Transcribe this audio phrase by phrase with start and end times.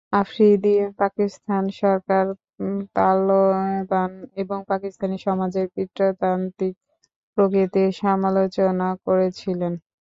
[0.13, 0.69] আফ্রিদি
[0.99, 2.25] পাকিস্তান সরকার,
[2.95, 4.11] তালেবান
[4.41, 6.75] এবং পাকিস্তানী সমাজের পিতৃতান্ত্রিক
[7.37, 9.73] প্রকৃতির সমালোচনা করেছিলেন।